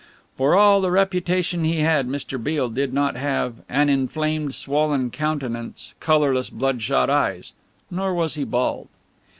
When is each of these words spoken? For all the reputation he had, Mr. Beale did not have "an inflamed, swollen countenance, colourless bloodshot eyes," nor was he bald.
For 0.35 0.55
all 0.55 0.81
the 0.81 0.89
reputation 0.89 1.63
he 1.63 1.81
had, 1.81 2.07
Mr. 2.09 2.43
Beale 2.43 2.69
did 2.69 2.91
not 2.91 3.15
have 3.17 3.57
"an 3.69 3.87
inflamed, 3.87 4.55
swollen 4.55 5.11
countenance, 5.11 5.93
colourless 5.99 6.49
bloodshot 6.49 7.07
eyes," 7.11 7.53
nor 7.91 8.11
was 8.11 8.33
he 8.33 8.43
bald. 8.43 8.87